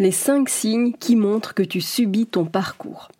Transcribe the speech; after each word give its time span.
Les 0.00 0.12
5 0.12 0.48
signes 0.48 0.92
qui 0.94 1.14
montrent 1.14 1.52
que 1.52 1.62
tu 1.62 1.82
subis 1.82 2.24
ton 2.24 2.46
parcours. 2.46 3.10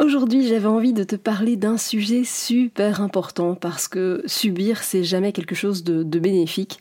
Aujourd'hui, 0.00 0.46
j'avais 0.46 0.66
envie 0.66 0.92
de 0.92 1.02
te 1.02 1.16
parler 1.16 1.56
d'un 1.56 1.76
sujet 1.76 2.22
super 2.22 3.00
important 3.00 3.56
parce 3.56 3.88
que 3.88 4.22
subir, 4.26 4.84
c'est 4.84 5.02
jamais 5.02 5.32
quelque 5.32 5.56
chose 5.56 5.82
de, 5.82 6.04
bénéfique. 6.20 6.78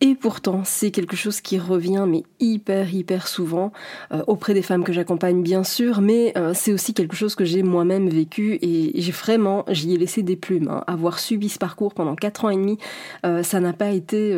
Et 0.00 0.14
pourtant, 0.14 0.62
c'est 0.64 0.90
quelque 0.90 1.14
chose 1.14 1.40
qui 1.40 1.58
revient, 1.58 2.04
mais 2.08 2.24
hyper, 2.40 2.92
hyper 2.92 3.28
souvent, 3.28 3.72
euh, 4.12 4.22
auprès 4.26 4.52
des 4.52 4.60
femmes 4.60 4.82
que 4.82 4.92
j'accompagne, 4.92 5.42
bien 5.42 5.62
sûr, 5.62 6.00
mais 6.00 6.32
euh, 6.36 6.52
c'est 6.54 6.72
aussi 6.72 6.94
quelque 6.94 7.16
chose 7.16 7.34
que 7.34 7.44
j'ai 7.44 7.62
moi-même 7.62 8.08
vécu 8.08 8.58
et 8.60 8.92
j'ai 9.00 9.12
vraiment, 9.12 9.64
j'y 9.70 9.94
ai 9.94 9.98
laissé 9.98 10.22
des 10.22 10.36
plumes. 10.36 10.68
Hein. 10.68 10.84
Avoir 10.86 11.18
subi 11.18 11.48
ce 11.48 11.58
parcours 11.58 11.94
pendant 11.94 12.16
4 12.16 12.46
ans 12.46 12.50
et 12.50 12.56
demi, 12.56 12.78
euh, 13.24 13.42
ça 13.42 13.60
n'a 13.60 13.72
pas 13.72 13.90
été 13.90 14.34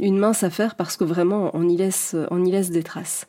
une 0.00 0.18
mince 0.18 0.42
affaire 0.42 0.74
parce 0.74 0.96
que 0.96 1.04
vraiment, 1.04 1.50
on 1.54 1.68
y 1.68 1.76
laisse, 1.76 2.14
on 2.30 2.44
y 2.44 2.50
laisse 2.50 2.70
des 2.70 2.82
traces. 2.82 3.26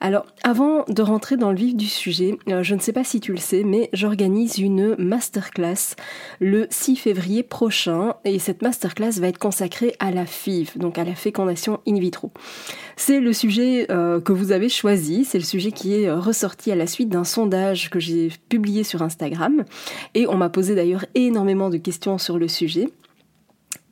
Alors, 0.00 0.24
avant 0.44 0.84
de 0.88 1.02
rentrer 1.02 1.36
dans 1.36 1.50
le 1.50 1.56
vif 1.56 1.74
du 1.74 1.86
sujet, 1.86 2.38
je 2.46 2.74
ne 2.74 2.80
sais 2.80 2.92
pas 2.92 3.04
si 3.04 3.20
tu 3.20 3.32
le 3.32 3.38
sais, 3.38 3.64
mais 3.64 3.77
j'organise 3.92 4.58
une 4.58 4.96
masterclass 4.98 5.94
le 6.40 6.66
6 6.70 6.96
février 6.96 7.42
prochain 7.42 8.14
et 8.24 8.38
cette 8.38 8.62
masterclass 8.62 9.20
va 9.20 9.28
être 9.28 9.38
consacrée 9.38 9.94
à 9.98 10.10
la 10.10 10.26
FIV, 10.26 10.72
donc 10.76 10.98
à 10.98 11.04
la 11.04 11.14
fécondation 11.14 11.80
in 11.86 11.98
vitro. 11.98 12.30
C'est 12.96 13.20
le 13.20 13.32
sujet 13.32 13.86
euh, 13.90 14.20
que 14.20 14.32
vous 14.32 14.52
avez 14.52 14.68
choisi, 14.68 15.24
c'est 15.24 15.38
le 15.38 15.44
sujet 15.44 15.72
qui 15.72 15.94
est 15.94 16.08
euh, 16.08 16.18
ressorti 16.18 16.72
à 16.72 16.76
la 16.76 16.86
suite 16.86 17.08
d'un 17.08 17.24
sondage 17.24 17.90
que 17.90 18.00
j'ai 18.00 18.30
publié 18.48 18.84
sur 18.84 19.02
Instagram 19.02 19.64
et 20.14 20.26
on 20.26 20.36
m'a 20.36 20.48
posé 20.48 20.74
d'ailleurs 20.74 21.04
énormément 21.14 21.70
de 21.70 21.76
questions 21.76 22.18
sur 22.18 22.38
le 22.38 22.48
sujet. 22.48 22.88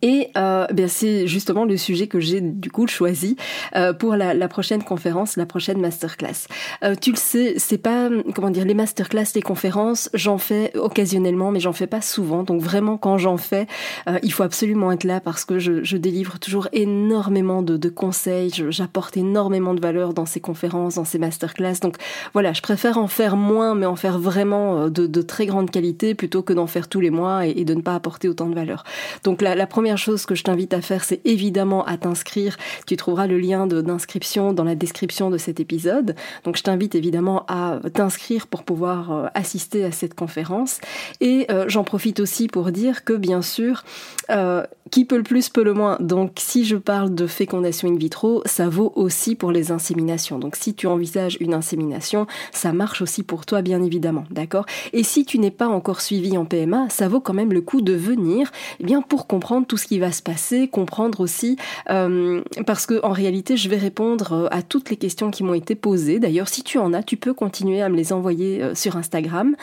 Et 0.03 0.29
euh, 0.37 0.67
bien 0.73 0.89
c'est 0.89 1.27
justement 1.27 1.65
le 1.65 1.77
sujet 1.77 2.07
que 2.07 2.21
j'ai 2.21 2.41
du 2.41 2.71
coup 2.71 2.87
choisi 2.87 3.37
euh, 3.75 3.93
pour 3.93 4.15
la, 4.17 4.35
la, 4.35 4.49
prochaine 4.49 4.83
conférence, 4.83 5.37
la 5.37 5.47
prochaine 5.47 5.81
masterclass. 5.81 6.49
Euh, 6.85 6.95
tu 7.01 7.11
le 7.13 7.17
sais, 7.17 7.55
c'est 7.59 7.79
pas 7.79 8.11
comment 8.35 8.51
dire 8.51 8.67
les 8.67 8.75
masterclass, 8.75 9.25
les 9.35 9.43
conférences, 9.43 10.11
j'en 10.13 10.39
fais 10.39 10.77
occasionnellement, 10.77 11.51
mais 11.51 11.61
j'en 11.61 11.73
fais 11.73 11.87
pas 11.87 12.03
souvent. 12.03 12.43
Donc 12.43 12.61
vraiment 12.61 12.99
quand 12.99 13.17
j'en 13.17 13.39
fais, 13.39 13.67
euh, 14.09 14.19
il 14.23 14.33
faut 14.33 14.43
absolument 14.43 14.93
être 14.93 15.05
là 15.05 15.21
parce 15.21 15.45
que 15.45 15.59
je, 15.59 15.83
je 15.83 15.97
délivre 15.97 16.39
toujours 16.39 16.69
énormément 16.73 17.63
de, 17.63 17.77
de 17.79 17.89
conseils, 17.89 18.53
j'apporte 18.69 19.17
énormément 19.17 19.73
de 19.73 19.81
valeur 19.81 20.13
dans 20.13 20.27
ces 20.27 20.41
conférences, 20.41 20.97
dans 20.97 21.05
ces 21.05 21.19
masterclass. 21.19 21.81
Donc 21.81 21.97
voilà, 22.35 22.53
je 22.53 22.61
préfère 22.61 22.99
en 22.99 23.09
faire 23.09 23.37
moins, 23.37 23.75
mais 23.75 23.87
en 23.87 23.97
faire 23.97 24.19
vraiment 24.19 24.83
euh, 24.83 24.91
de, 24.91 25.06
de 25.06 25.23
très 25.23 25.47
grande 25.47 25.71
qualité 25.71 26.15
plutôt 26.15 26.43
que 26.43 26.53
d'en 26.53 26.67
faire 26.67 26.89
tous 26.89 27.01
les 27.01 27.11
mois 27.11 27.47
et, 27.47 27.53
et, 27.56 27.65
de 27.65 27.75
ne 27.75 27.81
pas 27.81 27.95
apporter 27.95 28.29
autant 28.29 28.49
de 28.49 28.55
valeur. 28.55 28.85
Donc 29.25 29.41
la, 29.41 29.55
la 29.55 29.67
première 29.67 29.86
première 29.87 29.99
chose 29.99 30.27
que 30.27 30.35
je 30.35 30.43
t'invite 30.43 30.75
à 30.75 30.81
faire, 30.81 31.05
c'est 31.05 31.21
évidemment 31.25 31.85
à 31.85 31.97
t'inscrire. 31.97 32.57
Tu 32.89 32.97
trouveras 32.97 33.29
le 33.29 33.39
lien 33.39 33.69
d'inscription 33.69 34.53
dans 34.53 34.65
la 34.65 34.75
description 34.75 35.31
de 35.31 35.39
cet 35.39 35.61
épisode. 35.61 36.17
Donc 36.43 36.57
je 36.57 36.65
t'invite 36.65 36.97
évidemment 36.97 37.47
à 37.47 37.79
t'inscrire 37.95 38.49
pour 38.49 38.65
pouvoir 38.65 39.13
euh, 39.13 39.27
assister 39.35 39.85
à 39.85 39.93
cette 39.93 40.15
conférence. 40.15 40.81
Et 41.21 41.47
euh, 41.53 41.67
j'en 41.69 41.85
profite 41.85 42.19
aussi 42.19 42.49
pour 42.49 42.73
dire 42.73 43.05
que 43.05 43.13
bien 43.13 43.43
sûr, 43.43 43.85
euh, 44.31 44.65
qui 44.91 45.05
peut 45.05 45.17
le 45.17 45.23
plus 45.23 45.49
peut 45.49 45.63
le 45.63 45.73
moins. 45.73 45.99
Donc 46.01 46.33
si 46.37 46.65
je 46.65 46.77
parle 46.77 47.15
de 47.15 47.27
fécondation 47.27 47.89
in 47.89 47.97
vitro, 47.97 48.43
ça 48.45 48.69
vaut 48.69 48.93
aussi 48.97 49.35
pour 49.35 49.53
les 49.53 49.71
inséminations. 49.71 50.39
Donc 50.39 50.57
si 50.57 50.75
tu 50.75 50.87
envisages 50.87 51.37
une 51.41 51.55
insémination, 51.55 52.27
ça 52.53 52.73
marche 52.73 53.03
aussi 53.03 53.23
pour 53.23 53.47
toi 53.47 53.63
bien 53.63 53.83
évidemment, 53.83 54.25
d'accord? 54.31 54.67
Et 54.93 55.03
si 55.03 55.25
tu 55.25 55.39
n'es 55.39 55.51
pas 55.51 55.69
encore 55.69 56.01
suivi 56.01 56.37
en 56.37 56.45
PMA, 56.45 56.89
ça 56.89 57.09
vaut 57.09 57.21
quand 57.21 57.35
même 57.35 57.53
le 57.53 57.61
coup 57.61 57.81
de 57.81 57.93
venir, 57.93 58.51
eh 58.81 58.85
bien 58.85 59.03
pour 59.03 59.27
comprendre 59.27 59.67
tout 59.67 59.75
ce 59.76 59.87
qui 59.87 59.98
va 59.98 60.12
se 60.12 60.22
passer, 60.22 60.69
comprendre 60.69 61.20
aussi, 61.20 61.56
euh, 61.91 62.42
parce 62.66 62.87
que 62.87 63.04
en 63.04 63.12
réalité, 63.12 63.56
je 63.56 63.69
vais 63.69 63.76
répondre 63.76 64.32
euh, 64.32 64.48
à 64.50 64.62
toutes 64.62 64.91
les 64.91 64.97
questions 64.97 65.31
qui 65.31 65.42
m'ont 65.42 65.54
été 65.54 65.75
posées. 65.75 66.19
D'ailleurs, 66.19 66.48
si 66.48 66.62
tu 66.62 66.78
en 66.78 66.92
as, 66.92 67.03
tu 67.03 67.16
peux 67.16 67.34
continuer 67.34 67.82
à 67.82 67.88
me 67.88 67.97
les 67.97 68.12
envoyer 68.12 68.62
euh, 68.62 68.75
sur 68.75 68.97
Instagram 68.97 69.56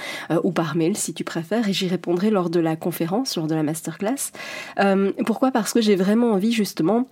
ou 0.43 0.51
par 0.51 0.75
mail 0.75 0.97
si 0.97 1.13
tu 1.13 1.23
préfères, 1.23 1.67
et 1.67 1.73
j'y 1.73 1.87
répondrai 1.87 2.29
lors 2.29 2.49
de 2.49 2.59
la 2.59 2.75
conférence, 2.75 3.35
lors 3.35 3.47
de 3.47 3.55
la 3.55 3.63
masterclass. 3.63 4.31
pourquoi? 5.25 5.51
Parce 5.51 5.73
que 5.73 5.81
j'ai 5.81 5.95
vraiment 5.95 6.31
envie 6.31 6.51
justement 6.51 7.07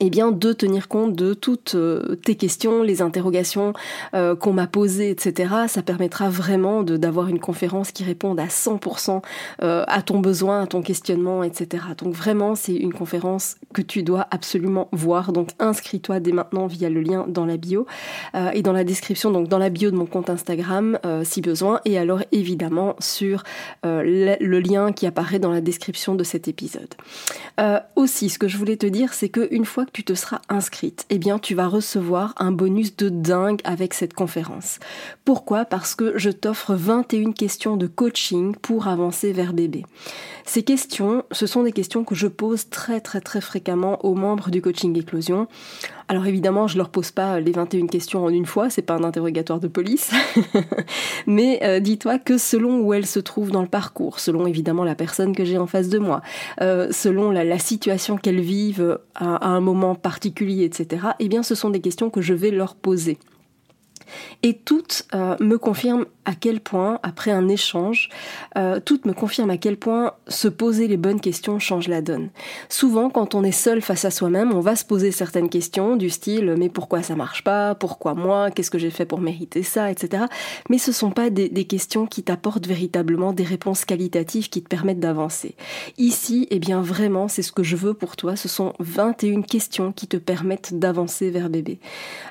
eh 0.00 0.10
bien, 0.10 0.32
de 0.32 0.52
tenir 0.52 0.88
compte 0.88 1.14
de 1.14 1.34
toutes 1.34 1.74
euh, 1.74 2.16
tes 2.16 2.34
questions, 2.34 2.82
les 2.82 3.02
interrogations 3.02 3.72
euh, 4.14 4.34
qu'on 4.34 4.52
m'a 4.52 4.66
posées, 4.66 5.10
etc. 5.10 5.54
Ça 5.68 5.82
permettra 5.82 6.28
vraiment 6.28 6.82
d'avoir 6.82 7.28
une 7.28 7.38
conférence 7.38 7.92
qui 7.92 8.04
réponde 8.04 8.40
à 8.40 8.46
100% 8.46 9.22
euh, 9.62 9.84
à 9.86 10.02
ton 10.02 10.20
besoin, 10.20 10.62
à 10.62 10.66
ton 10.66 10.82
questionnement, 10.82 11.42
etc. 11.42 11.84
Donc 11.98 12.14
vraiment, 12.14 12.54
c'est 12.54 12.74
une 12.74 12.92
conférence 12.92 13.56
que 13.72 13.82
tu 13.82 14.02
dois 14.02 14.26
absolument 14.30 14.88
voir. 14.92 15.32
Donc 15.32 15.50
inscris-toi 15.58 16.20
dès 16.20 16.32
maintenant 16.32 16.66
via 16.66 16.88
le 16.88 17.00
lien 17.00 17.26
dans 17.28 17.46
la 17.46 17.56
bio 17.56 17.86
et 18.52 18.62
dans 18.62 18.72
la 18.72 18.84
description, 18.84 19.30
donc 19.30 19.48
dans 19.48 19.58
la 19.58 19.70
bio 19.70 19.90
de 19.90 19.96
mon 19.96 20.06
compte 20.06 20.30
Instagram 20.30 20.98
si 21.22 21.40
besoin, 21.40 21.80
et 21.84 21.98
alors 21.98 22.20
évidemment 22.32 22.96
sur 22.98 23.42
le, 23.82 24.36
le, 24.40 24.60
lien 24.60 24.92
qui 24.92 25.06
apparaît 25.06 25.38
dans 25.38 25.50
la 25.50 25.60
description 25.60 26.14
de 26.14 26.24
cet 26.24 26.48
épisode. 26.48 26.94
aussi, 27.96 28.28
ce 28.28 28.38
que 28.38 28.48
je 28.48 28.56
voulais 28.56 28.76
te 28.76 28.86
dire, 28.86 29.12
c'est 29.12 29.28
qu'une 29.28 29.64
fois 29.64 29.73
que 29.82 29.90
tu 29.90 30.04
te 30.04 30.14
seras 30.14 30.40
inscrite, 30.48 31.04
eh 31.10 31.18
bien, 31.18 31.38
tu 31.40 31.54
vas 31.54 31.66
recevoir 31.66 32.34
un 32.38 32.52
bonus 32.52 32.96
de 32.96 33.08
dingue 33.08 33.60
avec 33.64 33.94
cette 33.94 34.14
conférence. 34.14 34.78
Pourquoi? 35.24 35.64
Parce 35.64 35.96
que 35.96 36.16
je 36.16 36.30
t'offre 36.30 36.74
21 36.74 37.32
questions 37.32 37.76
de 37.76 37.88
coaching 37.88 38.54
pour 38.54 38.86
avancer 38.86 39.32
vers 39.32 39.52
bébé. 39.52 39.84
Ces 40.44 40.62
questions, 40.62 41.24
ce 41.32 41.46
sont 41.46 41.64
des 41.64 41.72
questions 41.72 42.04
que 42.04 42.14
je 42.14 42.28
pose 42.28 42.68
très 42.68 43.00
très 43.00 43.20
très 43.20 43.40
fréquemment 43.40 44.04
aux 44.04 44.14
membres 44.14 44.50
du 44.50 44.62
coaching 44.62 44.96
éclosion. 44.96 45.48
Alors 46.08 46.26
évidemment, 46.26 46.66
je 46.66 46.76
leur 46.76 46.90
pose 46.90 47.10
pas 47.10 47.40
les 47.40 47.52
21 47.52 47.86
questions 47.86 48.24
en 48.24 48.28
une 48.28 48.44
fois, 48.44 48.68
c'est 48.68 48.82
pas 48.82 48.94
un 48.94 49.04
interrogatoire 49.04 49.58
de 49.58 49.68
police. 49.68 50.12
Mais 51.26 51.60
euh, 51.62 51.80
dis-toi 51.80 52.18
que 52.18 52.36
selon 52.36 52.80
où 52.80 52.92
elles 52.92 53.06
se 53.06 53.20
trouvent 53.20 53.50
dans 53.50 53.62
le 53.62 53.68
parcours, 53.68 54.20
selon 54.20 54.46
évidemment 54.46 54.84
la 54.84 54.94
personne 54.94 55.34
que 55.34 55.44
j'ai 55.44 55.56
en 55.56 55.66
face 55.66 55.88
de 55.88 55.98
moi, 55.98 56.20
euh, 56.60 56.88
selon 56.90 57.30
la, 57.30 57.58
situation 57.58 58.18
qu'elles 58.18 58.40
vivent 58.40 58.98
à, 59.14 59.36
à, 59.36 59.48
un 59.48 59.60
moment 59.60 59.94
particulier, 59.94 60.64
etc., 60.64 61.06
eh 61.20 61.28
bien 61.28 61.42
ce 61.42 61.54
sont 61.54 61.70
des 61.70 61.80
questions 61.80 62.10
que 62.10 62.20
je 62.20 62.34
vais 62.34 62.50
leur 62.50 62.74
poser. 62.74 63.18
Et 64.42 64.54
toutes 64.54 65.06
euh, 65.14 65.36
me 65.40 65.58
confirment 65.58 66.06
à 66.24 66.34
quel 66.34 66.60
point, 66.60 66.98
après 67.02 67.30
un 67.30 67.48
échange, 67.48 68.08
euh, 68.56 68.80
toutes 68.82 69.04
me 69.04 69.12
confirment 69.12 69.50
à 69.50 69.58
quel 69.58 69.76
point 69.76 70.14
se 70.28 70.48
poser 70.48 70.88
les 70.88 70.96
bonnes 70.96 71.20
questions 71.20 71.58
change 71.58 71.88
la 71.88 72.00
donne. 72.00 72.30
Souvent, 72.68 73.10
quand 73.10 73.34
on 73.34 73.44
est 73.44 73.52
seul 73.52 73.82
face 73.82 74.04
à 74.04 74.10
soi-même, 74.10 74.52
on 74.54 74.60
va 74.60 74.74
se 74.76 74.84
poser 74.84 75.12
certaines 75.12 75.48
questions 75.48 75.96
du 75.96 76.10
style 76.10 76.54
mais 76.58 76.68
pourquoi 76.68 77.02
ça 77.02 77.16
marche 77.16 77.44
pas, 77.44 77.74
pourquoi 77.74 78.14
moi, 78.14 78.50
qu'est-ce 78.50 78.70
que 78.70 78.78
j'ai 78.78 78.90
fait 78.90 79.04
pour 79.04 79.20
mériter 79.20 79.62
ça, 79.62 79.90
etc. 79.90 80.24
Mais 80.70 80.78
ce 80.78 80.92
sont 80.92 81.10
pas 81.10 81.30
des, 81.30 81.50
questions 81.64 82.06
qui 82.06 82.22
t'apportent 82.22 82.66
véritablement 82.66 83.32
des 83.32 83.42
réponses 83.42 83.84
qualitatives 83.84 84.50
qui 84.50 84.62
te 84.62 84.68
permettent 84.68 85.00
d'avancer. 85.00 85.54
Ici, 85.96 86.46
eh 86.50 86.58
bien 86.58 86.82
vraiment, 86.82 87.28
c'est 87.28 87.42
ce 87.42 87.52
que 87.52 87.62
je 87.62 87.76
veux 87.76 87.94
pour 87.94 88.16
toi. 88.16 88.36
Ce 88.36 88.48
sont 88.48 88.74
21 88.80 89.42
questions 89.42 89.92
qui 89.92 90.06
te 90.06 90.18
permettent 90.18 90.78
d'avancer 90.78 91.30
vers 91.30 91.48
bébé. 91.48 91.78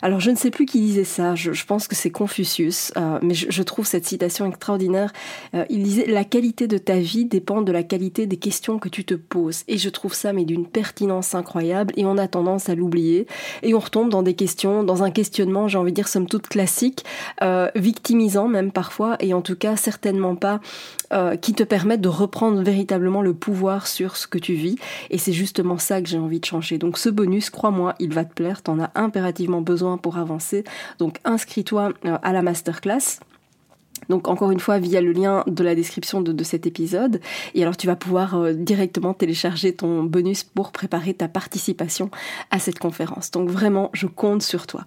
Alors 0.02 0.20
je 0.20 0.32
ne 0.32 0.36
sais 0.36 0.52
plus 0.52 0.66
qui 0.66 0.80
disait 0.80 1.04
ça. 1.04 1.36
Pense 1.66 1.88
que 1.88 1.96
c'est 1.96 2.10
Confucius, 2.10 2.92
euh, 2.98 3.20
mais 3.22 3.34
je, 3.34 3.64
trouve 3.64 3.86
cette 3.86 4.06
citation 4.06 4.46
extraordinaire. 4.46 5.14
Euh, 5.54 5.66
il 5.70 5.84
disait 5.84 6.06
La 6.08 6.24
qualité 6.24 6.68
de 6.68 6.78
ta 6.78 6.98
vie 6.98 7.26
dépend 7.26 7.62
de 7.62 7.72
la 7.72 7.84
qualité 7.84 8.28
des 8.28 8.38
questions 8.38 8.80
que 8.80 8.90
tu 8.90 9.06
te 9.06 9.14
poses. 9.14 9.64
Et 9.68 9.78
je 9.78 9.90
trouve 9.90 10.14
ça, 10.14 10.34
mais 10.34 10.46
d'une 10.46 10.66
pertinence 10.66 11.36
incroyable, 11.36 11.94
et 11.98 12.06
on 12.06 12.18
a 12.18 12.28
tendance 12.28 12.70
à 12.70 12.76
l'oublier. 12.76 13.28
Et 13.62 13.74
on 13.74 13.80
retombe 13.80 14.10
dans 14.10 14.24
des 14.24 14.34
questions, 14.34 14.84
dans 14.84 15.04
un 15.04 15.12
questionnement, 15.12 15.68
j'ai 15.68 15.78
envie 15.78 15.92
de 15.92 15.96
dire, 15.96 16.08
somme 16.08 16.28
toute 16.28 16.48
classique, 16.48 17.06
euh, 17.42 17.70
victimisant 17.76 18.48
même 18.48 18.72
parfois, 18.72 19.18
et 19.20 19.34
en 19.34 19.42
tout 19.42 19.56
cas 19.56 19.76
certainement 19.76 20.36
pas 20.36 20.60
qui 21.42 21.54
te 21.54 21.62
permettent 21.62 22.02
de 22.02 22.10
reprendre 22.10 22.64
véritablement 22.64 23.22
le 23.22 23.36
pouvoir 23.36 23.86
sur 23.86 24.18
ce 24.18 24.26
que 24.26 24.40
tu 24.40 24.56
vis. 24.56 24.78
Et 25.12 25.20
c'est 25.20 25.32
justement 25.32 25.78
ça 25.78 26.02
que 26.02 26.10
j'ai 26.10 26.18
envie 26.18 26.40
de 26.40 26.46
changer. 26.46 26.80
Donc 26.80 26.98
ce 26.98 27.10
bonus, 27.10 27.52
crois-moi, 27.52 27.94
il 28.00 28.12
va 28.12 28.26
te 28.26 28.34
plaire, 28.34 28.64
t'en 28.64 28.80
as 28.80 28.90
impérativement 28.96 29.62
besoin 29.62 29.98
pour 29.98 30.18
avancer. 30.18 30.64
Donc 30.98 31.20
inscris-toi 31.54 31.94
euh, 32.06 32.18
à 32.24 32.34
la 32.34 32.42
masterclass. 32.42 33.20
Donc 34.10 34.28
encore 34.28 34.52
une 34.52 34.60
fois 34.60 34.80
via 34.80 35.02
le 35.02 35.12
lien 35.12 35.44
de 35.48 35.64
la 35.64 35.76
description 35.76 36.22
de, 36.22 36.44
cet 36.44 36.66
épisode. 36.66 37.22
Et 37.54 37.62
alors 37.62 37.78
tu 37.78 37.86
vas 37.86 37.96
pouvoir 37.96 38.36
euh, 38.36 38.54
directement 38.54 39.14
télécharger 39.14 39.74
ton 39.74 40.04
bonus 40.04 40.44
pour 40.44 40.72
préparer 40.72 41.14
ta 41.14 41.28
participation 41.28 42.10
à 42.50 42.58
cette 42.58 42.80
conférence. 42.80 43.30
Donc 43.32 43.50
vraiment, 43.50 43.92
je 43.94 44.08
compte 44.08 44.42
sur 44.42 44.66
toi. 44.66 44.86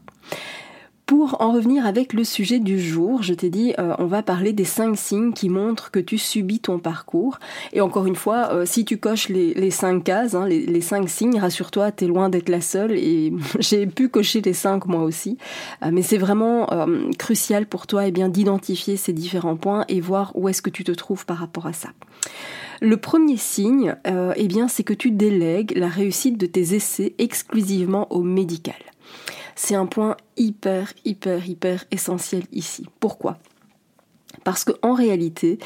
Pour 1.07 1.41
en 1.41 1.53
revenir 1.53 1.87
avec 1.87 2.13
le 2.13 2.25
sujet 2.25 2.59
du 2.59 2.81
jour, 2.81 3.23
je 3.23 3.33
t'ai 3.33 3.49
dit, 3.49 3.75
euh, 3.79 3.95
on 4.01 4.07
va 4.07 4.25
parler 4.25 4.53
des 4.53 4.65
cinq 4.65 4.99
signes 4.99 5.33
qui 5.33 5.49
montrent 5.49 5.93
que 5.93 6.01
tu 6.01 6.19
subis 6.19 6.59
ton 6.59 6.81
parcours. 6.81 7.39
Et 7.73 7.81
encore 7.81 8.07
une 8.07 8.17
fois, 8.17 8.49
euh, 8.53 8.67
si 8.67 8.85
tu 8.85 8.99
coches 8.99 9.29
les, 9.29 9.71
cinq 9.71 10.03
cases, 10.03 10.35
hein, 10.35 10.49
les, 10.49 10.81
cinq 10.81 11.09
signes, 11.09 11.39
rassure-toi, 11.39 11.93
t'es 11.93 12.09
loin 12.09 12.29
d'être 12.29 12.49
la 12.49 12.61
seule. 12.61 12.91
Et 12.91 13.33
j'ai 13.61 13.87
pu 13.87 14.09
cocher 14.09 14.41
les 14.41 14.53
cinq 14.53 14.87
moi 14.87 15.05
aussi. 15.05 15.39
Euh, 15.85 15.91
mais 15.93 16.03
c'est 16.03 16.19
vraiment 16.19 16.67
crucial 17.19 17.67
pour 17.67 17.87
toi 17.87 18.09
eh 18.09 18.11
bien 18.11 18.29
d'identifier 18.29 18.97
ces 18.97 19.13
différents 19.13 19.57
points 19.57 19.85
et 19.89 20.01
voir 20.01 20.33
où 20.35 20.49
est-ce 20.49 20.61
que 20.61 20.71
tu 20.71 20.83
te 20.83 20.93
trouves 20.93 21.25
par 21.25 21.37
rapport 21.37 21.67
à 21.67 21.73
ça. 21.73 21.91
Le 22.81 22.97
premier 22.97 23.37
signe, 23.37 23.95
eh 24.05 24.49
bien, 24.49 24.67
c'est 24.67 24.83
que 24.83 24.93
tu 24.93 25.13
délègues 25.13 25.77
la 25.77 25.89
réussite 25.89 26.37
de 26.37 26.47
tes 26.47 26.75
essais 26.75 27.15
exclusivement 27.19 28.13
au 28.13 28.23
médical. 28.23 28.75
C'est 29.57 29.75
un 29.75 29.87
point 29.87 30.17
hyper, 30.37 30.93
hyper, 31.05 31.49
hyper 31.49 31.85
essentiel 31.91 32.45
ici. 32.53 32.87
Pourquoi? 33.01 33.39
Parce 34.45 34.65
qu'en 34.65 34.95
réalité, 34.95 35.59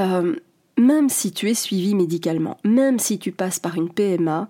euh, 0.00 0.34
même 0.76 1.08
si 1.08 1.30
tu 1.30 1.48
es 1.50 1.54
suivi 1.54 1.94
médicalement, 1.94 2.56
même 2.64 2.98
si 2.98 3.18
tu 3.18 3.30
passes 3.30 3.60
par 3.60 3.76
une 3.76 3.90
PMA, 3.90 4.48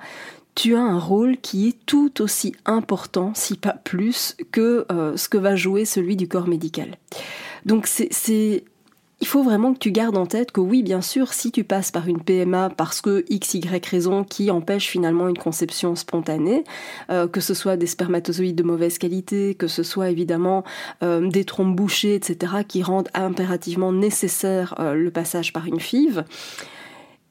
tu 0.55 0.76
as 0.76 0.81
un 0.81 0.99
rôle 0.99 1.37
qui 1.38 1.69
est 1.69 1.76
tout 1.85 2.23
aussi 2.23 2.55
important, 2.64 3.32
si 3.35 3.56
pas 3.56 3.73
plus, 3.73 4.37
que 4.52 4.87
euh, 4.91 5.17
ce 5.17 5.29
que 5.29 5.37
va 5.37 5.56
jouer 5.56 5.85
celui 5.85 6.17
du 6.17 6.29
corps 6.29 6.47
médical. 6.47 6.97
Donc 7.67 7.87
c'est 7.87 8.64
il 9.20 9.26
faut 9.26 9.43
vraiment 9.43 9.72
que 9.72 9.78
tu 9.78 9.90
gardes 9.90 10.16
en 10.16 10.26
tête 10.26 10.52
que 10.52 10.61
oui, 10.61 10.82
bien 10.82 11.00
sûr, 11.00 11.32
si 11.32 11.52
tu 11.52 11.64
passes 11.64 11.90
par 11.90 12.08
une 12.08 12.20
PMA 12.20 12.70
parce 12.70 13.00
que 13.00 13.25
x, 13.28 13.55
y 13.55 13.87
raison 13.88 14.25
qui 14.25 14.50
empêche 14.50 14.88
finalement 14.88 15.28
une 15.28 15.38
conception 15.38 15.94
spontanée, 15.94 16.64
euh, 17.11 17.28
que 17.28 17.40
ce 17.40 17.55
soit 17.55 17.76
des 17.76 17.87
spermatozoïdes 17.87 18.56
de 18.56 18.62
mauvaise 18.62 18.99
qualité, 18.99 19.55
que 19.55 19.69
ce 19.69 19.82
soit 19.82 20.11
évidemment 20.11 20.64
euh, 21.02 21.28
des 21.28 21.44
trompes 21.44 21.76
bouchées, 21.76 22.14
etc., 22.14 22.52
qui 22.66 22.82
rendent 22.82 23.08
impérativement 23.14 23.93
nécessaire 23.93 24.75
euh, 24.78 24.94
le 24.94 25.11
passage 25.11 25.52
par 25.52 25.66
une 25.66 25.81
FIV, 25.81 26.25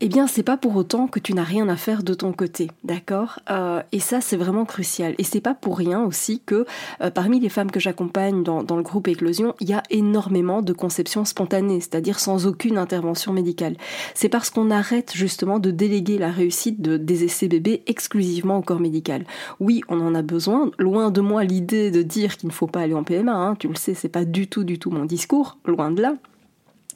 eh 0.01 0.09
bien, 0.09 0.27
c'est 0.27 0.43
pas 0.43 0.57
pour 0.57 0.75
autant 0.75 1.07
que 1.07 1.19
tu 1.19 1.33
n'as 1.33 1.43
rien 1.43 1.69
à 1.69 1.77
faire 1.77 2.03
de 2.03 2.13
ton 2.13 2.33
côté, 2.33 2.69
d'accord? 2.83 3.39
Euh, 3.49 3.81
Et 3.93 4.01
ça, 4.01 4.19
c'est 4.19 4.35
vraiment 4.35 4.65
crucial. 4.65 5.15
Et 5.17 5.23
c'est 5.23 5.39
pas 5.39 5.53
pour 5.53 5.77
rien 5.77 6.03
aussi 6.03 6.41
que 6.45 6.65
euh, 7.01 7.09
parmi 7.09 7.39
les 7.39 7.47
femmes 7.47 7.71
que 7.71 7.79
j'accompagne 7.79 8.43
dans, 8.43 8.63
le 8.75 8.81
groupe 8.81 9.07
Éclosion, 9.07 9.55
il 9.61 9.69
y 9.69 9.73
a 9.73 9.83
énormément 9.91 10.61
de 10.61 10.73
conceptions 10.73 11.23
spontanées, 11.23 11.79
c'est-à-dire 11.79 12.19
sans 12.19 12.47
aucune 12.47 12.77
intervention 12.77 13.31
médicale. 13.31 13.77
C'est 14.13 14.27
parce 14.27 14.49
qu'on 14.49 14.71
arrête 14.71 15.13
justement 15.15 15.59
de 15.59 15.71
déléguer 15.71 16.17
la 16.17 16.31
réussite 16.31 16.81
de, 16.81 16.97
des 16.97 17.23
essais 17.23 17.47
bébés 17.47 17.83
exclusivement 17.87 18.57
au 18.57 18.61
corps 18.61 18.81
médical. 18.81 19.23
Oui, 19.61 19.83
on 19.87 20.01
en 20.01 20.15
a 20.15 20.21
besoin. 20.21 20.71
Loin 20.79 21.11
de 21.11 21.21
moi 21.21 21.45
l'idée 21.45 21.91
de 21.91 22.01
dire 22.01 22.35
qu'il 22.35 22.49
ne 22.49 22.53
faut 22.53 22.67
pas 22.67 22.81
aller 22.81 22.93
en 22.93 23.05
PMA. 23.05 23.33
Hein, 23.33 23.55
tu 23.57 23.69
le 23.69 23.75
sais, 23.75 23.93
c'est 23.93 24.09
pas 24.09 24.25
du 24.25 24.47
tout, 24.47 24.65
du 24.65 24.79
tout 24.79 24.91
mon 24.91 25.05
discours. 25.05 25.59
Loin 25.65 25.91
de 25.91 26.01
là. 26.01 26.15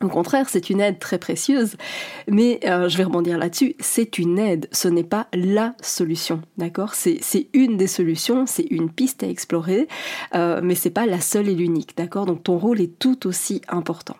Au 0.01 0.09
contraire, 0.09 0.47
c'est 0.47 0.69
une 0.69 0.79
aide 0.79 0.99
très 0.99 1.17
précieuse, 1.17 1.75
mais 2.27 2.59
euh, 2.65 2.87
je 2.87 2.97
vais 2.97 3.03
rebondir 3.03 3.39
là-dessus, 3.39 3.75
c'est 3.79 4.19
une 4.19 4.37
aide, 4.37 4.67
ce 4.71 4.87
n'est 4.87 5.03
pas 5.03 5.27
la 5.33 5.73
solution, 5.81 6.41
d'accord? 6.57 6.93
C'est 6.93 7.47
une 7.53 7.77
des 7.77 7.87
solutions, 7.87 8.45
c'est 8.45 8.67
une 8.69 8.91
piste 8.91 9.23
à 9.23 9.27
explorer, 9.27 9.87
euh, 10.35 10.61
mais 10.63 10.75
c'est 10.75 10.91
pas 10.91 11.07
la 11.07 11.19
seule 11.19 11.49
et 11.49 11.55
l'unique, 11.55 11.97
d'accord? 11.97 12.27
Donc 12.27 12.43
ton 12.43 12.59
rôle 12.59 12.79
est 12.79 12.99
tout 12.99 13.25
aussi 13.25 13.61
important. 13.67 14.17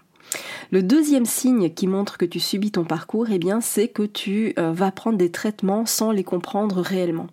Le 0.71 0.83
deuxième 0.83 1.25
signe 1.25 1.69
qui 1.69 1.87
montre 1.87 2.17
que 2.17 2.25
tu 2.25 2.39
subis 2.39 2.71
ton 2.71 2.83
parcours, 2.83 3.27
eh 3.31 3.39
bien, 3.39 3.61
c'est 3.61 3.87
que 3.87 4.03
tu 4.03 4.53
euh, 4.59 4.71
vas 4.73 4.91
prendre 4.91 5.17
des 5.17 5.31
traitements 5.31 5.85
sans 5.85 6.11
les 6.11 6.23
comprendre 6.23 6.81
réellement. 6.81 7.27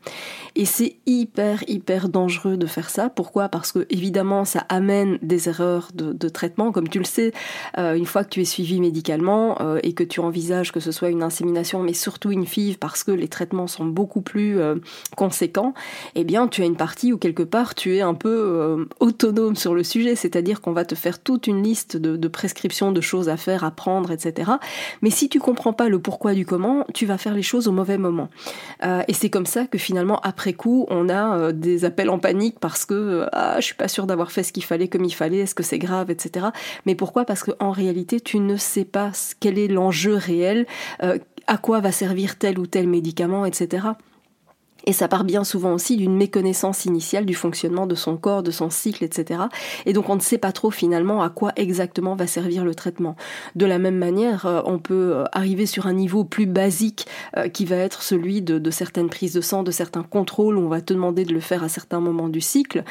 Et 0.55 0.65
c'est 0.65 0.97
hyper, 1.07 1.65
hyper 1.69 2.09
dangereux 2.09 2.57
de 2.57 2.67
faire 2.67 2.91
ça. 2.91 3.09
Pourquoi? 3.09 3.49
Parce 3.49 3.73
que, 3.73 3.87
évidemment, 3.91 4.45
ça 4.45 4.65
amène 4.69 5.19
des 5.21 5.49
erreurs 5.49 5.89
de, 5.95 6.29
traitement. 6.29 6.73
Comme 6.73 6.89
tu 6.89 6.99
le 6.99 7.05
sais, 7.05 7.33
euh, 7.77 7.95
une 7.95 8.07
fois 8.07 8.25
que 8.25 8.31
tu 8.31 8.41
es 8.41 8.45
suivi 8.45 8.81
médicalement 8.81 9.61
euh, 9.61 9.79
et 9.83 9.93
que 9.93 10.05
tu 10.05 10.21
envisages 10.21 10.73
que 10.73 10.81
ce 10.81 10.93
soit 10.93 11.11
une 11.11 11.23
insémination, 11.23 11.83
mais 11.83 11.93
surtout 11.93 12.31
une 12.31 12.47
FIV, 12.47 12.79
parce 12.79 13.05
que 13.05 13.11
les 13.11 13.29
traitements 13.29 13.67
sont 13.67 13.85
beaucoup 13.85 14.21
plus 14.21 14.59
conséquents, 15.17 15.75
eh 16.15 16.25
bien, 16.25 16.49
tu 16.49 16.63
as 16.63 16.65
une 16.65 16.77
partie 16.77 17.13
où 17.13 17.19
quelque 17.19 17.43
part, 17.43 17.75
tu 17.75 17.97
es 17.97 18.01
un 18.01 18.15
peu 18.15 18.87
autonome 19.01 19.57
sur 19.57 19.75
le 19.75 19.83
sujet. 19.83 20.15
C'est-à-dire 20.15 20.61
qu'on 20.61 20.73
va 20.73 20.85
te 20.85 20.95
faire 20.95 21.19
toute 21.19 21.47
une 21.47 21.63
liste 21.63 21.97
de, 21.97 22.17
de 22.17 22.29
prescriptions 22.29 22.93
de 22.95 23.01
choses 23.01 23.29
à 23.29 23.37
faire, 23.37 23.65
à 23.65 23.71
prendre, 23.71 24.11
etc. 24.11 24.53
Mais 25.03 25.11
si 25.11 25.29
tu 25.29 25.39
comprends 25.39 25.73
pas 25.73 25.89
le 25.89 25.99
pourquoi 25.99 26.33
du 26.33 26.47
comment, 26.47 26.87
tu 26.95 27.05
vas 27.05 27.19
faire 27.19 27.35
les 27.35 27.43
choses 27.43 27.69
au 27.69 27.73
mauvais 27.73 27.99
moment. 27.99 28.29
Euh, 28.83 29.03
et 29.09 29.13
c'est 29.13 29.31
comme 29.31 29.47
ça 29.47 29.67
que 29.67 29.79
finalement, 29.79 30.21
après 30.21 30.55
coup, 30.55 30.87
on 30.89 31.09
a 31.09 31.37
euh, 31.37 31.53
des 31.53 31.85
appels 31.85 32.09
en 32.09 32.19
panique 32.19 32.59
parce 32.61 32.85
que 32.87 32.95
euh, 32.95 33.27
ah, 33.33 33.57
je 33.61 33.67
suis 33.67 33.75
pas 33.75 33.89
sûre 33.89 34.07
d'avoir 34.07 34.33
fait 34.33 34.43
ce 34.43 34.53
qu'il 34.53 34.65
fallait 34.65 34.89
comme 34.89 35.05
il 35.05 35.15
fallait, 35.15 35.39
est-ce 35.39 35.55
que 35.55 35.63
c'est 35.63 35.79
grave, 35.79 36.11
etc. 36.11 36.47
Mais 36.87 36.95
pourquoi? 36.95 37.25
Parce 37.25 37.43
qu'en 37.43 37.71
réalité, 37.71 38.21
tu 38.21 38.39
ne 38.39 38.57
sais 38.57 38.85
pas 38.85 39.11
quel 39.41 39.59
est 39.59 39.69
l'enjeu 39.69 40.15
réel, 40.15 40.67
à 41.01 41.59
quoi 41.59 41.81
va 41.81 41.93
servir 41.93 42.39
tel 42.39 42.59
ou 42.59 42.67
tel 42.67 42.89
médicament, 42.89 43.45
etc. 43.45 43.89
Et 44.85 44.93
ça 44.93 45.09
part 45.09 45.25
bien 45.25 45.45
souvent 45.45 45.73
aussi 45.73 45.97
d'une 45.97 46.17
méconnaissance 46.17 46.85
initiale 46.85 47.25
du 47.25 47.35
fonctionnement 47.35 47.87
de 47.87 47.95
son 47.95 48.17
corps, 48.17 48.43
de 48.43 48.51
son 48.51 48.71
cycle, 48.71 49.05
etc. 49.05 49.41
Et 49.87 49.93
donc 49.93 50.09
on 50.09 50.17
ne 50.17 50.21
sait 50.21 50.39
pas 50.39 50.53
trop 50.53 50.71
finalement 50.71 51.23
à 51.23 51.31
quoi 51.31 51.53
exactement 51.57 52.15
va 52.15 52.27
servir 52.27 52.65
le 52.65 52.75
traitement. 52.75 53.17
De 53.55 53.67
la 53.67 53.79
même 53.79 53.97
manière, 53.97 54.47
euh, 54.47 54.61
on 54.67 54.79
peut 54.79 55.13
euh, 55.15 55.25
arriver 55.33 55.67
sur 55.67 55.87
un 55.87 55.93
niveau 55.93 56.25
plus 56.25 56.47
basique 56.47 57.07
euh, 57.37 57.49
qui 57.49 57.65
va 57.65 57.77
être 57.77 58.03
celui 58.03 58.43
de, 58.43 58.71
certaines 58.71 59.09
prises 59.09 59.33
de 59.33 59.41
sang, 59.41 59.63
de 59.63 59.71
certains 59.71 60.03
contrôles 60.03 60.59
où 60.59 60.61
on 60.61 60.69
va 60.69 60.81
te 60.81 60.93
demander 60.93 61.25
de 61.25 61.33
le 61.33 61.41
faire 61.41 61.63
à 61.63 61.69
certains 61.69 62.01
moments 62.01 62.29
du 62.29 62.41
cycle. 62.41 62.85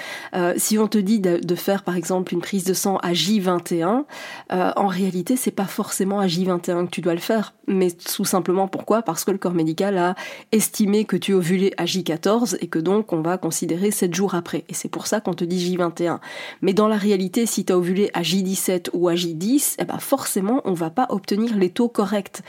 si 0.58 0.78
on 0.78 0.88
te 0.88 0.98
dit 0.98 1.20
de, 1.20 1.56
faire 1.56 1.84
par 1.84 1.96
exemple 1.96 2.34
une 2.34 2.42
prise 2.42 2.64
de 2.64 2.74
sang 2.74 2.98
à 2.98 3.12
J21, 3.12 4.06
en 4.50 4.88
réalité 4.88 5.36
c'est 5.36 5.52
pas 5.52 5.66
forcément 5.66 6.20
à 6.20 6.28
J21 6.28 6.86
que 6.86 6.90
tu 6.90 7.02
dois 7.02 7.14
le 7.14 7.20
faire, 7.20 7.54
mais 7.68 7.92
tout 7.92 8.26
simplement 8.26 8.68
pourquoi? 8.68 9.02
Parce 9.02 9.26
que 9.26 9.32
le 9.32 9.38
corps 9.38 9.54
médical 9.54 9.98
a 9.98 10.16
estimé 10.52 11.06
que 11.06 11.18
tu 11.18 11.34
ovulais 11.34 11.74
J14 11.86 12.58
et 12.62 12.68
que 12.68 12.80
donc 12.80 13.14
on 13.14 13.22
va 13.22 13.38
considérer 13.38 13.92
7 13.92 14.14
jours 14.14 14.36
après. 14.36 14.64
Et 14.70 14.74
c'est 14.74 14.90
pour 14.90 15.08
ça 15.08 15.22
qu'on 15.22 15.34
te 15.34 15.44
dit 15.44 15.76
J21. 15.76 16.20
Mais 16.62 16.74
dans 16.74 16.88
la 16.88 16.98
réalité, 16.98 17.46
si 17.46 17.66
tu 17.66 17.74
as 17.74 17.78
ovulé 17.78 18.10
à 18.14 18.22
J17 18.22 18.90
ou 18.94 19.08
à 19.08 19.14
J10, 19.14 19.76
eh 19.80 19.86
ben 19.86 19.98
forcément, 20.00 20.62
on 20.66 20.74
va 20.74 20.90
pas 20.90 21.08
obtenir 21.10 21.56
les 21.58 21.70
taux 21.70 21.90
corrects. 21.90 22.42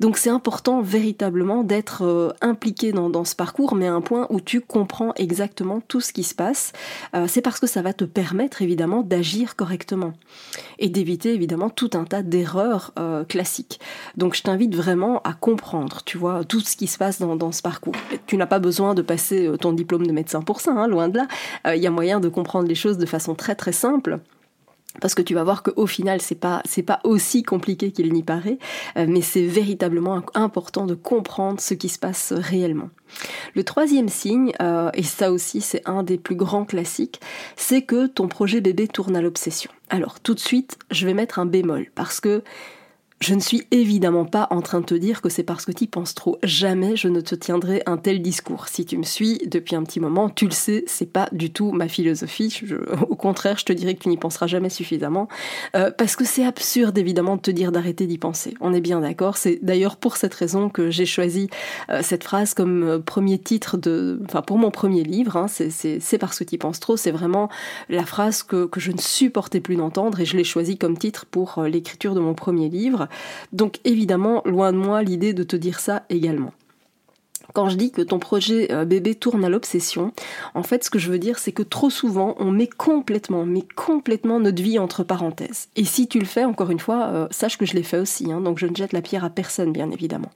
Donc 0.00 0.18
c'est 0.18 0.30
important 0.30 0.82
véritablement 0.82 1.62
d'être 1.62 2.04
euh, 2.04 2.30
impliqué 2.40 2.92
dans, 2.92 3.24
ce 3.24 3.36
parcours, 3.36 3.74
mais 3.74 3.86
à 3.86 3.94
un 3.94 4.00
point 4.00 4.26
où 4.30 4.40
tu 4.40 4.60
comprends 4.60 5.12
exactement 5.16 5.80
tout 5.86 6.00
ce 6.00 6.12
qui 6.12 6.24
se 6.24 6.34
passe. 6.34 6.72
Euh, 7.14 7.26
c'est 7.28 7.42
parce 7.42 7.60
que 7.60 7.66
ça 7.66 7.82
va 7.82 7.92
te 7.92 8.04
permettre 8.04 8.62
évidemment 8.62 9.02
d'agir 9.02 9.56
correctement 9.56 10.12
et 10.78 10.88
d'éviter 10.88 11.34
évidemment 11.34 11.70
tout 11.70 11.90
un 11.94 12.04
tas 12.04 12.22
d'erreurs 12.22 12.92
euh, 12.98 13.24
classiques. 13.24 13.80
Donc 14.16 14.34
je 14.34 14.42
t'invite 14.42 14.74
vraiment 14.74 15.20
à 15.22 15.32
comprendre, 15.32 16.02
tu 16.04 16.18
vois, 16.18 16.44
tout 16.44 16.60
ce 16.60 16.76
qui 16.76 16.86
se 16.86 16.98
passe 16.98 17.20
dans, 17.20 17.36
dans 17.36 17.52
ce 17.52 17.62
parcours. 17.62 17.94
Tu 18.26 18.36
n'as 18.36 18.46
pas 18.46 18.58
besoin 18.58 18.81
de 18.94 19.02
passer 19.02 19.46
euh, 19.46 19.56
ton 19.56 19.72
diplôme 19.72 20.06
de 20.06 20.12
médecin 20.12 20.42
pour 20.42 20.60
ça, 20.60 20.72
hein, 20.72 20.88
loin 20.88 21.08
de 21.08 21.18
là. 21.18 21.28
Euh, 21.66 21.76
il 21.76 21.82
y 21.82 21.86
a 21.86 21.90
moyen 21.90 22.20
de 22.20 22.28
comprendre 22.28 22.68
les 22.68 22.74
choses 22.74 22.98
de 22.98 23.06
façon 23.06 23.34
très 23.34 23.54
très 23.54 23.72
simple. 23.72 24.18
Parce 25.00 25.14
que 25.14 25.22
tu 25.22 25.32
vas 25.32 25.42
voir 25.42 25.62
qu'au 25.62 25.86
final, 25.86 26.20
c'est 26.20 26.34
pas 26.34 26.60
c'est 26.66 26.82
pas 26.82 27.00
aussi 27.04 27.42
compliqué 27.42 27.92
qu'il 27.92 28.12
n'y 28.12 28.22
paraît, 28.22 28.58
euh, 28.98 29.06
mais 29.08 29.22
c'est 29.22 29.46
véritablement 29.46 30.20
important 30.34 30.84
de 30.84 30.94
comprendre 30.94 31.60
ce 31.60 31.72
qui 31.72 31.88
se 31.88 31.98
passe 31.98 32.34
réellement. 32.36 32.90
Le 33.54 33.64
troisième 33.64 34.10
signe, 34.10 34.52
et 34.94 35.02
ça 35.02 35.32
aussi 35.32 35.62
c'est 35.62 35.80
un 35.86 36.02
des 36.02 36.18
plus 36.18 36.36
grands 36.36 36.66
classiques, 36.66 37.20
c'est 37.56 37.82
que 37.82 38.06
ton 38.06 38.28
projet 38.28 38.60
bébé 38.60 38.86
tourne 38.86 39.16
à 39.16 39.22
l'obsession. 39.22 39.70
Alors 39.88 40.20
tout 40.20 40.34
de 40.34 40.40
suite, 40.40 40.78
je 40.90 41.06
vais 41.06 41.14
mettre 41.14 41.38
un 41.38 41.46
bémol 41.46 41.86
parce 41.94 42.20
que 42.20 42.42
Je 43.22 43.36
ne 43.36 43.40
suis 43.40 43.62
évidemment 43.70 44.24
pas 44.24 44.48
en 44.50 44.62
train 44.62 44.80
de 44.80 44.84
te 44.84 44.94
dire 44.96 45.22
que 45.22 45.28
c'est 45.28 45.44
parce 45.44 45.64
que 45.64 45.70
tu 45.70 45.86
penses 45.86 46.12
trop. 46.12 46.38
Jamais 46.42 46.96
je 46.96 47.06
ne 47.06 47.20
te 47.20 47.36
tiendrai 47.36 47.80
un 47.86 47.96
tel 47.96 48.20
discours. 48.20 48.66
Si 48.66 48.84
tu 48.84 48.98
me 48.98 49.04
suis 49.04 49.38
depuis 49.46 49.76
un 49.76 49.84
petit 49.84 50.00
moment, 50.00 50.28
tu 50.28 50.46
le 50.46 50.50
sais, 50.50 50.82
c'est 50.88 51.06
pas 51.06 51.28
du 51.30 51.52
tout 51.52 51.70
ma 51.70 51.86
philosophie. 51.86 52.60
au 53.08 53.14
contraire, 53.14 53.58
je 53.58 53.64
te 53.64 53.72
dirais 53.72 53.94
que 53.94 54.00
tu 54.02 54.08
n'y 54.08 54.16
penseras 54.16 54.48
jamais 54.48 54.70
suffisamment. 54.70 55.28
Euh, 55.76 55.92
parce 55.96 56.16
que 56.16 56.24
c'est 56.24 56.44
absurde 56.44 56.98
évidemment 56.98 57.36
de 57.36 57.42
te 57.42 57.52
dire 57.52 57.70
d'arrêter 57.70 58.08
d'y 58.08 58.18
penser. 58.18 58.54
On 58.60 58.74
est 58.74 58.80
bien 58.80 59.02
d'accord. 59.02 59.36
C'est 59.36 59.60
d'ailleurs 59.62 59.98
pour 59.98 60.16
cette 60.16 60.34
raison 60.34 60.68
que 60.68 60.90
j'ai 60.90 61.06
choisi 61.06 61.48
euh, 61.90 62.00
cette 62.02 62.24
phrase 62.24 62.54
comme 62.54 62.82
euh, 62.82 62.98
premier 62.98 63.38
titre 63.38 63.76
de, 63.76 64.20
enfin 64.24 64.42
pour 64.42 64.58
mon 64.58 64.72
premier 64.72 65.04
livre. 65.04 65.36
Hein, 65.36 65.46
c'est 65.46 66.18
parce 66.18 66.40
que 66.40 66.44
tu 66.44 66.58
penses 66.58 66.80
trop. 66.80 66.96
C'est 66.96 67.12
vraiment 67.12 67.48
la 67.88 68.04
phrase 68.04 68.42
que, 68.42 68.66
que 68.66 68.80
je 68.80 68.90
ne 68.90 68.98
supportais 68.98 69.60
plus 69.60 69.76
d'entendre 69.76 70.18
et 70.18 70.24
je 70.24 70.36
l'ai 70.36 70.42
choisi 70.42 70.76
comme 70.76 70.98
titre 70.98 71.24
pour 71.24 71.62
l'écriture 71.62 72.16
de 72.16 72.20
mon 72.20 72.34
premier 72.34 72.68
livre. 72.68 73.06
Donc 73.52 73.80
évidemment, 73.84 74.42
loin 74.44 74.72
de 74.72 74.78
moi 74.78 75.02
l'idée 75.02 75.32
de 75.34 75.42
te 75.42 75.56
dire 75.56 75.80
ça 75.80 76.04
également. 76.08 76.52
Quand 77.52 77.68
je 77.68 77.76
dis 77.76 77.90
que 77.90 78.02
ton 78.02 78.18
projet 78.18 78.72
euh, 78.72 78.84
bébé 78.84 79.14
tourne 79.14 79.44
à 79.44 79.48
l'obsession, 79.48 80.12
en 80.54 80.62
fait, 80.62 80.84
ce 80.84 80.90
que 80.90 80.98
je 80.98 81.10
veux 81.10 81.18
dire, 81.18 81.38
c'est 81.38 81.52
que 81.52 81.62
trop 81.62 81.90
souvent, 81.90 82.34
on 82.38 82.50
met 82.50 82.66
complètement, 82.66 83.44
mais 83.44 83.64
complètement 83.76 84.40
notre 84.40 84.62
vie 84.62 84.78
entre 84.78 85.02
parenthèses. 85.04 85.68
Et 85.76 85.84
si 85.84 86.08
tu 86.08 86.18
le 86.18 86.24
fais, 86.24 86.44
encore 86.44 86.70
une 86.70 86.78
fois, 86.78 87.08
euh, 87.08 87.28
sache 87.30 87.58
que 87.58 87.66
je 87.66 87.74
l'ai 87.74 87.82
fait 87.82 87.98
aussi, 87.98 88.32
hein, 88.32 88.40
donc 88.40 88.58
je 88.58 88.66
ne 88.66 88.74
jette 88.74 88.92
la 88.92 89.02
pierre 89.02 89.24
à 89.24 89.30
personne, 89.30 89.72
bien 89.72 89.90
évidemment. 89.90 90.30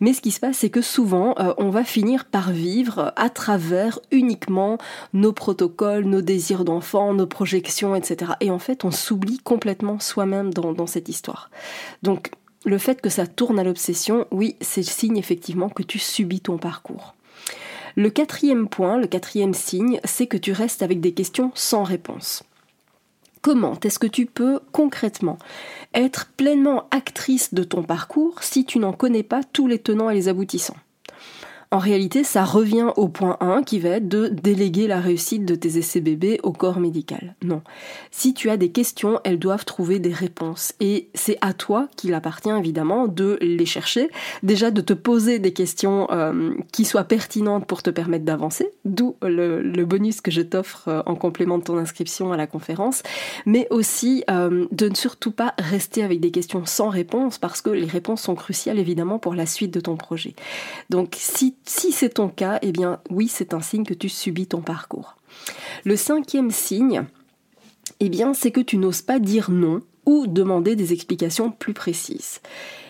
Mais 0.00 0.12
ce 0.12 0.20
qui 0.20 0.30
se 0.30 0.40
passe, 0.40 0.58
c'est 0.58 0.70
que 0.70 0.82
souvent, 0.82 1.34
euh, 1.38 1.54
on 1.58 1.70
va 1.70 1.84
finir 1.84 2.24
par 2.24 2.50
vivre 2.50 3.12
à 3.16 3.30
travers 3.30 3.98
uniquement 4.10 4.78
nos 5.12 5.32
protocoles, 5.32 6.04
nos 6.04 6.22
désirs 6.22 6.64
d'enfant, 6.64 7.14
nos 7.14 7.26
projections, 7.26 7.94
etc. 7.94 8.32
Et 8.40 8.50
en 8.50 8.58
fait, 8.58 8.84
on 8.84 8.90
s'oublie 8.90 9.38
complètement 9.38 9.98
soi-même 10.00 10.52
dans, 10.52 10.72
dans 10.72 10.86
cette 10.86 11.08
histoire. 11.08 11.50
Donc, 12.02 12.30
le 12.66 12.78
fait 12.78 13.00
que 13.00 13.08
ça 13.08 13.26
tourne 13.26 13.58
à 13.58 13.64
l'obsession, 13.64 14.26
oui, 14.32 14.56
c'est 14.60 14.80
le 14.82 14.86
signe 14.86 15.16
effectivement 15.16 15.68
que 15.68 15.84
tu 15.84 15.98
subis 15.98 16.40
ton 16.40 16.58
parcours. 16.58 17.14
Le 17.94 18.10
quatrième 18.10 18.68
point, 18.68 18.98
le 18.98 19.06
quatrième 19.06 19.54
signe, 19.54 20.00
c'est 20.04 20.26
que 20.26 20.36
tu 20.36 20.52
restes 20.52 20.82
avec 20.82 21.00
des 21.00 21.12
questions 21.12 21.52
sans 21.54 21.84
réponse. 21.84 22.42
Comment 23.40 23.78
est-ce 23.84 24.00
que 24.00 24.08
tu 24.08 24.26
peux 24.26 24.58
concrètement 24.72 25.38
être 25.94 26.26
pleinement 26.36 26.88
actrice 26.90 27.54
de 27.54 27.62
ton 27.62 27.84
parcours 27.84 28.42
si 28.42 28.64
tu 28.64 28.80
n'en 28.80 28.92
connais 28.92 29.22
pas 29.22 29.42
tous 29.44 29.68
les 29.68 29.78
tenants 29.78 30.10
et 30.10 30.14
les 30.14 30.28
aboutissants? 30.28 30.76
En 31.72 31.78
réalité, 31.78 32.22
ça 32.22 32.44
revient 32.44 32.90
au 32.96 33.08
point 33.08 33.36
1 33.40 33.62
qui 33.64 33.80
va 33.80 33.90
être 33.90 34.08
de 34.08 34.28
déléguer 34.28 34.86
la 34.86 35.00
réussite 35.00 35.44
de 35.44 35.54
tes 35.54 35.78
essais 35.78 36.00
bébés 36.00 36.38
au 36.42 36.52
corps 36.52 36.78
médical. 36.78 37.34
Non. 37.42 37.62
Si 38.10 38.34
tu 38.34 38.50
as 38.50 38.56
des 38.56 38.70
questions, 38.70 39.20
elles 39.24 39.38
doivent 39.38 39.64
trouver 39.64 39.98
des 39.98 40.12
réponses. 40.12 40.74
Et 40.80 41.08
c'est 41.14 41.38
à 41.40 41.52
toi 41.54 41.88
qu'il 41.96 42.14
appartient 42.14 42.50
évidemment 42.50 43.08
de 43.08 43.36
les 43.40 43.66
chercher. 43.66 44.08
Déjà 44.42 44.70
de 44.70 44.80
te 44.80 44.92
poser 44.92 45.38
des 45.38 45.52
questions 45.52 46.06
euh, 46.10 46.54
qui 46.72 46.84
soient 46.84 47.04
pertinentes 47.04 47.66
pour 47.66 47.82
te 47.82 47.90
permettre 47.90 48.24
d'avancer, 48.24 48.70
d'où 48.84 49.16
le, 49.22 49.84
bonus 49.84 50.20
que 50.20 50.30
je 50.30 50.42
t'offre 50.42 50.88
euh, 50.88 51.02
en 51.06 51.14
complément 51.14 51.58
de 51.58 51.64
ton 51.64 51.78
inscription 51.78 52.32
à 52.32 52.36
la 52.36 52.46
conférence. 52.46 53.02
Mais 53.44 53.66
aussi 53.70 54.24
euh, 54.30 54.66
de 54.70 54.88
ne 54.88 54.94
surtout 54.94 55.32
pas 55.32 55.54
rester 55.58 56.02
avec 56.02 56.20
des 56.20 56.30
questions 56.30 56.64
sans 56.64 56.90
réponse 56.90 57.38
parce 57.38 57.60
que 57.60 57.70
les 57.70 57.86
réponses 57.86 58.22
sont 58.22 58.34
cruciales 58.34 58.78
évidemment 58.78 59.18
pour 59.18 59.34
la 59.34 59.46
suite 59.46 59.74
de 59.74 59.80
ton 59.80 59.96
projet. 59.96 60.34
Donc 60.90 61.16
si 61.18 61.56
si 61.66 61.92
c'est 61.92 62.14
ton 62.14 62.28
cas, 62.28 62.58
eh 62.62 62.72
bien 62.72 63.00
oui, 63.10 63.28
c'est 63.28 63.54
un 63.54 63.60
signe 63.60 63.84
que 63.84 63.94
tu 63.94 64.08
subis 64.08 64.46
ton 64.46 64.60
parcours. 64.60 65.16
Le 65.84 65.96
cinquième 65.96 66.50
signe, 66.50 67.04
eh 68.00 68.08
bien, 68.08 68.34
c'est 68.34 68.50
que 68.50 68.60
tu 68.60 68.78
n'oses 68.78 69.02
pas 69.02 69.18
dire 69.18 69.50
non 69.50 69.82
ou 70.04 70.26
demander 70.26 70.76
des 70.76 70.92
explications 70.92 71.50
plus 71.50 71.74
précises. 71.74 72.40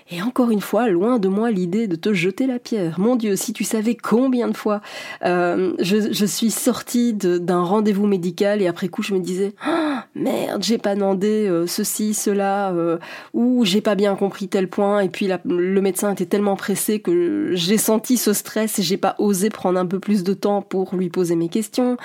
Et 0.09 0.23
encore 0.23 0.53
une 0.53 0.61
fois, 0.61 0.89
loin 0.89 1.19
de 1.19 1.27
moi 1.27 1.51
l'idée 1.51 1.89
de 1.89 1.97
te 1.97 2.13
jeter 2.13 2.47
la 2.47 2.61
pierre. 2.61 3.01
Mon 3.01 3.17
Dieu, 3.17 3.35
si 3.35 3.53
tu 3.53 3.65
savais 3.65 3.97
combien 3.97 4.47
de 4.47 4.57
fois 4.57 4.81
euh, 5.25 5.73
je, 5.81 6.27
suis 6.27 6.53
sortie 6.53 7.13
d'un 7.13 7.63
rendez-vous 7.63 8.07
médical 8.07 8.63
et 8.63 8.69
après 8.69 8.89
coup 8.89 9.03
je 9.03 9.15
me 9.15 9.19
disais 9.19 9.55
ah, 9.65 10.07
merde, 10.15 10.63
j'ai 10.63 10.79
pas 10.79 10.95
demandé 10.95 11.49
euh, 11.49 11.67
ceci, 11.67 12.15
cela, 12.15 12.71
euh, 12.71 12.99
ou 13.35 13.65
j'ai 13.65 13.81
pas 13.81 13.97
bien 13.97 14.15
compris 14.15 14.47
tel 14.49 14.69
point 14.69 15.01
et 15.01 15.09
puis 15.09 15.29
le 15.45 15.81
médecin 15.81 16.13
était 16.13 16.27
tellement 16.27 16.55
pressé 16.55 17.01
que 17.01 17.51
j'ai 17.55 17.79
senti 17.79 18.17
ce 18.17 18.33
stress 18.33 18.79
et 18.79 18.83
j'ai 18.83 18.97
pas 18.97 19.17
osé 19.19 19.51
prendre 19.51 19.79
un 19.79 19.87
peu 19.87 19.99
plus 19.99 20.23
de 20.23 20.35
temps 20.35 20.63
pour 20.63 20.95
lui 20.95 21.09
poser 21.09 21.35
mes 21.35 21.49
questions. 21.49 21.97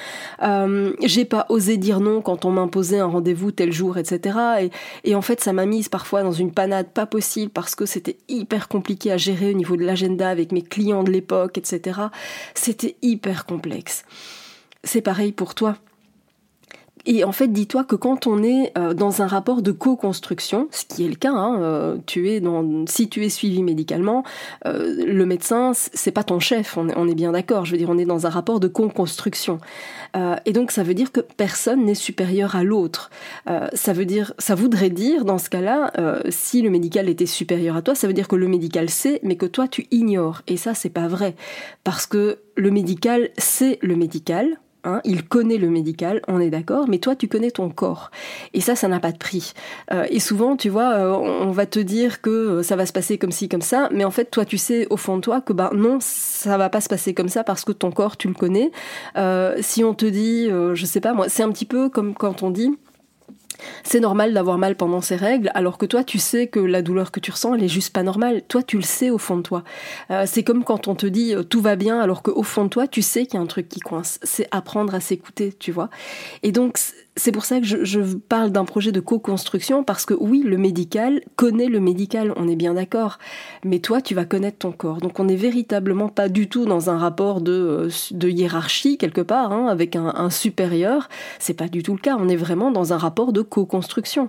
j'ai 1.03 1.25
pas 1.25 1.45
osé 1.49 1.77
dire 1.77 1.99
non 1.99 2.21
quand 2.21 2.45
on 2.45 2.51
m'imposait 2.51 2.99
un 2.99 3.05
rendez-vous 3.05 3.51
tel 3.51 3.71
jour, 3.71 3.97
etc. 3.99 4.37
Et, 4.61 5.11
et 5.11 5.15
en 5.15 5.21
fait, 5.21 5.39
ça 5.41 5.53
m'a 5.53 5.67
mise 5.67 5.87
parfois 5.87 6.23
dans 6.23 6.31
une 6.31 6.51
panade 6.51 6.87
pas 6.87 7.05
possible 7.05 7.51
parce 7.51 7.75
que 7.75 7.85
c'était 7.91 8.17
hyper 8.29 8.69
compliqué 8.69 9.11
à 9.11 9.17
gérer 9.17 9.49
au 9.49 9.53
niveau 9.53 9.75
de 9.75 9.83
l'agenda 9.83 10.29
avec 10.29 10.53
mes 10.53 10.61
clients 10.61 11.03
de 11.03 11.11
l'époque, 11.11 11.57
etc. 11.57 11.99
C'était 12.55 12.95
hyper 13.01 13.45
complexe. 13.45 14.05
C'est 14.83 15.01
pareil 15.01 15.33
pour 15.33 15.55
toi. 15.55 15.77
Et 17.05 17.23
en 17.23 17.31
fait, 17.31 17.47
dis-toi 17.47 17.83
que 17.83 17.95
quand 17.95 18.27
on 18.27 18.43
est 18.43 18.71
euh, 18.77 18.93
dans 18.93 19.21
un 19.21 19.27
rapport 19.27 19.61
de 19.61 19.71
co-construction, 19.71 20.67
ce 20.71 20.85
qui 20.85 21.05
est 21.05 21.09
le 21.09 21.15
cas, 21.15 21.31
hein, 21.31 21.59
euh, 21.61 21.97
tu 22.05 22.29
es 22.29 22.39
dans, 22.39 22.85
si 22.87 23.09
tu 23.09 23.25
es 23.25 23.29
suivi 23.29 23.63
médicalement, 23.63 24.23
euh, 24.65 25.05
le 25.05 25.25
médecin, 25.25 25.71
c'est 25.73 26.11
pas 26.11 26.23
ton 26.23 26.39
chef, 26.39 26.77
on 26.77 27.07
est, 27.07 27.15
bien 27.15 27.31
d'accord. 27.31 27.65
Je 27.65 27.71
veux 27.71 27.77
dire, 27.77 27.89
on 27.89 27.97
est 27.97 28.05
dans 28.05 28.25
un 28.25 28.29
rapport 28.29 28.59
de 28.59 28.67
co-construction. 28.67 29.59
et 30.45 30.53
donc, 30.53 30.71
ça 30.71 30.83
veut 30.83 30.93
dire 30.93 31.11
que 31.11 31.19
personne 31.19 31.85
n'est 31.85 31.95
supérieur 31.95 32.55
à 32.55 32.63
l'autre. 32.63 33.09
ça 33.73 33.93
veut 33.93 34.05
dire, 34.05 34.33
ça 34.39 34.55
voudrait 34.55 34.89
dire, 34.89 35.25
dans 35.25 35.37
ce 35.37 35.49
cas-là, 35.49 35.91
si 36.29 36.61
le 36.61 36.69
médical 36.69 37.09
était 37.09 37.25
supérieur 37.25 37.75
à 37.75 37.81
toi, 37.81 37.95
ça 37.95 38.07
veut 38.07 38.13
dire 38.13 38.27
que 38.27 38.35
le 38.35 38.47
médical 38.47 38.89
sait, 38.89 39.19
mais 39.23 39.35
que 39.35 39.45
toi 39.45 39.67
tu 39.67 39.87
ignores. 39.91 40.41
Et 40.47 40.57
ça, 40.57 40.73
c'est 40.73 40.89
pas 40.89 41.07
vrai, 41.07 41.35
parce 41.83 42.05
que 42.05 42.39
le 42.55 42.71
médical, 42.71 43.29
c'est 43.37 43.77
le 43.81 43.95
médical 43.95 44.57
Hein, 44.83 44.99
il 45.03 45.27
connaît 45.27 45.57
le 45.57 45.69
médical, 45.69 46.21
on 46.27 46.39
est 46.39 46.49
d'accord, 46.49 46.87
mais 46.87 46.97
toi 46.97 47.15
tu 47.15 47.27
connais 47.27 47.51
ton 47.51 47.69
corps. 47.69 48.09
Et 48.55 48.61
ça, 48.61 48.75
ça 48.75 48.87
n'a 48.87 48.99
pas 48.99 49.11
de 49.11 49.17
prix. 49.17 49.53
Euh, 49.91 50.07
et 50.09 50.19
souvent, 50.19 50.57
tu 50.57 50.69
vois, 50.69 50.93
euh, 50.93 51.11
on 51.11 51.51
va 51.51 51.67
te 51.67 51.79
dire 51.79 52.19
que 52.21 52.29
euh, 52.29 52.63
ça 52.63 52.75
va 52.75 52.87
se 52.87 52.93
passer 52.93 53.19
comme 53.19 53.31
ci, 53.31 53.47
comme 53.47 53.61
ça, 53.61 53.89
mais 53.91 54.05
en 54.05 54.11
fait, 54.11 54.31
toi 54.31 54.43
tu 54.43 54.57
sais 54.57 54.87
au 54.89 54.97
fond 54.97 55.17
de 55.17 55.21
toi 55.21 55.39
que 55.39 55.53
ben 55.53 55.69
non, 55.75 55.99
ça 56.01 56.57
va 56.57 56.69
pas 56.69 56.81
se 56.81 56.89
passer 56.89 57.13
comme 57.13 57.29
ça 57.29 57.43
parce 57.43 57.63
que 57.63 57.71
ton 57.71 57.91
corps, 57.91 58.17
tu 58.17 58.27
le 58.27 58.33
connais. 58.33 58.71
si 59.61 59.83
on 59.83 59.93
te 59.93 60.05
dit, 60.05 60.49
je 60.49 60.85
sais 60.85 61.01
pas 61.01 61.13
moi, 61.13 61.29
c'est 61.29 61.43
un 61.43 61.51
petit 61.51 61.65
peu 61.65 61.89
comme 61.89 62.15
quand 62.15 62.41
on 62.41 62.49
dit, 62.49 62.71
c'est 63.83 63.99
normal 63.99 64.33
d'avoir 64.33 64.57
mal 64.57 64.75
pendant 64.75 65.01
ces 65.01 65.15
règles, 65.15 65.51
alors 65.53 65.77
que 65.77 65.85
toi, 65.85 66.03
tu 66.03 66.19
sais 66.19 66.47
que 66.47 66.59
la 66.59 66.81
douleur 66.81 67.11
que 67.11 67.19
tu 67.19 67.31
ressens, 67.31 67.55
elle 67.55 67.63
est 67.63 67.67
juste 67.69 67.93
pas 67.93 68.03
normale. 68.03 68.41
Toi, 68.47 68.63
tu 68.63 68.77
le 68.77 68.83
sais 68.83 69.09
au 69.09 69.17
fond 69.17 69.37
de 69.37 69.41
toi. 69.41 69.63
Euh, 70.09 70.25
c'est 70.27 70.43
comme 70.43 70.63
quand 70.63 70.87
on 70.87 70.95
te 70.95 71.05
dit 71.05 71.35
euh, 71.35 71.43
tout 71.43 71.61
va 71.61 71.75
bien, 71.75 71.99
alors 71.99 72.23
qu'au 72.23 72.43
fond 72.43 72.65
de 72.65 72.69
toi, 72.69 72.87
tu 72.87 73.01
sais 73.01 73.25
qu'il 73.25 73.35
y 73.35 73.37
a 73.37 73.41
un 73.41 73.47
truc 73.47 73.69
qui 73.69 73.79
coince. 73.79 74.19
C'est 74.23 74.47
apprendre 74.51 74.95
à 74.95 74.99
s'écouter, 74.99 75.53
tu 75.53 75.71
vois. 75.71 75.89
Et 76.43 76.51
donc, 76.51 76.77
c'est 77.17 77.33
pour 77.33 77.43
ça 77.43 77.59
que 77.59 77.65
je, 77.65 77.99
parle 78.29 78.51
d'un 78.51 78.63
projet 78.63 78.93
de 78.93 79.01
co-construction, 79.01 79.83
parce 79.83 80.05
que 80.05 80.13
oui, 80.13 80.43
le 80.45 80.57
médical 80.57 81.21
connaît 81.35 81.67
le 81.67 81.81
médical, 81.81 82.33
on 82.37 82.47
est 82.47 82.55
bien 82.55 82.75
d'accord, 82.75 83.19
mais 83.65 83.79
toi, 83.79 84.01
tu 84.01 84.15
vas 84.15 84.23
connaître 84.23 84.59
ton 84.59 84.71
corps. 84.71 84.97
Donc 84.97 85.19
on 85.19 85.25
n'est 85.25 85.35
véritablement 85.35 86.07
pas 86.07 86.29
du 86.29 86.47
tout 86.47 86.65
dans 86.65 86.89
un 86.89 86.97
rapport 86.97 87.41
de, 87.41 87.89
euh, 88.21 88.29
hiérarchie, 88.29 88.97
quelque 88.97 89.19
part, 89.19 89.51
hein, 89.51 89.67
avec 89.67 89.97
un, 89.97 90.13
un 90.15 90.29
supérieur. 90.29 91.09
C'est 91.39 91.53
pas 91.53 91.67
du 91.67 91.83
tout 91.83 91.93
le 91.93 91.99
cas, 91.99 92.15
on 92.17 92.29
est 92.29 92.37
vraiment 92.37 92.71
dans 92.71 92.93
un 92.93 92.97
rapport 92.97 93.33
de 93.33 93.41
co-construction. 93.41 94.27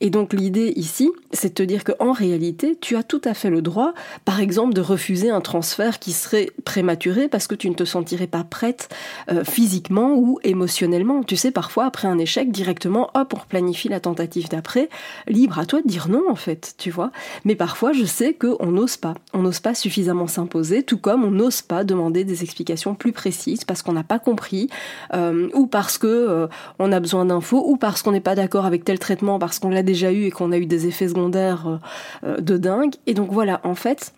Et 0.00 0.10
donc 0.10 0.32
l'idée 0.32 0.72
ici, 0.76 1.10
c'est 1.32 1.48
de 1.48 1.54
te 1.54 1.62
dire 1.64 1.82
qu'en 1.82 2.12
réalité, 2.12 2.78
tu 2.80 2.94
as 2.94 3.02
tout 3.02 3.22
à 3.24 3.34
fait 3.34 3.50
le 3.50 3.60
droit, 3.60 3.92
par 4.24 4.38
exemple, 4.38 4.72
de 4.72 4.80
refuser 4.80 5.30
un 5.30 5.40
transfert 5.40 5.98
qui 5.98 6.12
serait 6.12 6.50
prématuré 6.64 7.28
parce 7.28 7.48
que 7.48 7.56
tu 7.56 7.68
ne 7.68 7.74
te 7.74 7.84
sentirais 7.84 8.28
pas 8.28 8.44
prête 8.44 8.88
euh, 9.32 9.42
physiquement 9.42 10.14
ou 10.14 10.38
émotionnellement. 10.44 11.24
Tu 11.24 11.36
sais, 11.36 11.50
parfois, 11.50 11.86
après 11.86 12.06
un 12.06 12.19
échec 12.20 12.52
directement, 12.52 13.10
hop, 13.14 13.34
on 13.34 13.48
planifie 13.48 13.88
la 13.88 14.00
tentative 14.00 14.48
d'après. 14.48 14.88
Libre 15.26 15.58
à 15.58 15.66
toi 15.66 15.82
de 15.82 15.88
dire 15.88 16.08
non, 16.08 16.22
en 16.28 16.34
fait, 16.34 16.74
tu 16.78 16.90
vois. 16.90 17.10
Mais 17.44 17.54
parfois, 17.54 17.92
je 17.92 18.04
sais 18.04 18.34
qu'on 18.34 18.66
n'ose 18.66 18.96
pas. 18.96 19.14
On 19.32 19.42
n'ose 19.42 19.60
pas 19.60 19.74
suffisamment 19.74 20.26
s'imposer, 20.26 20.82
tout 20.82 20.98
comme 20.98 21.24
on 21.24 21.30
n'ose 21.30 21.62
pas 21.62 21.84
demander 21.84 22.24
des 22.24 22.42
explications 22.42 22.94
plus 22.94 23.12
précises 23.12 23.64
parce 23.64 23.82
qu'on 23.82 23.92
n'a 23.92 24.04
pas 24.04 24.18
compris, 24.18 24.68
euh, 25.14 25.48
ou 25.54 25.66
parce 25.66 25.98
que 25.98 26.06
euh, 26.06 26.46
on 26.78 26.92
a 26.92 27.00
besoin 27.00 27.24
d'infos, 27.24 27.62
ou 27.66 27.76
parce 27.76 28.02
qu'on 28.02 28.12
n'est 28.12 28.20
pas 28.20 28.34
d'accord 28.34 28.66
avec 28.66 28.84
tel 28.84 28.98
traitement, 28.98 29.38
parce 29.38 29.58
qu'on 29.58 29.70
l'a 29.70 29.82
déjà 29.82 30.12
eu 30.12 30.24
et 30.24 30.30
qu'on 30.30 30.52
a 30.52 30.58
eu 30.58 30.66
des 30.66 30.86
effets 30.86 31.08
secondaires 31.08 31.78
euh, 32.24 32.40
de 32.40 32.56
dingue. 32.56 32.94
Et 33.06 33.14
donc 33.14 33.32
voilà, 33.32 33.60
en 33.64 33.74
fait, 33.74 34.12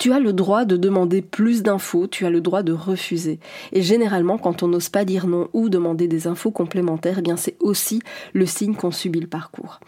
tu 0.00 0.14
as 0.14 0.18
le 0.18 0.32
droit 0.32 0.64
de 0.64 0.78
demander 0.78 1.20
plus 1.20 1.62
d'infos, 1.62 2.06
tu 2.06 2.24
as 2.24 2.30
le 2.30 2.40
droit 2.40 2.62
de 2.62 2.72
refuser. 2.72 3.38
Et 3.72 3.82
généralement, 3.82 4.38
quand 4.38 4.62
on 4.62 4.68
n'ose 4.68 4.88
pas 4.88 5.04
dire 5.04 5.26
non 5.26 5.48
ou 5.52 5.68
demander 5.68 6.08
des 6.08 6.26
infos 6.26 6.50
complémentaires, 6.50 7.16
eh 7.18 7.22
bien 7.22 7.36
c'est 7.36 7.56
aussi 7.60 8.00
le 8.32 8.46
signe 8.46 8.74
qu'on 8.74 8.92
subit 8.92 9.20
le 9.20 9.26
parcours. 9.26 9.78